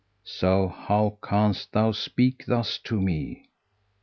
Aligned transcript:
'[FN#181] 0.25 0.33
So 0.39 0.67
how 0.67 1.17
canst 1.23 1.73
thou 1.73 1.91
speak 1.91 2.45
thus 2.47 2.79
to 2.85 2.99
me? 2.99 3.45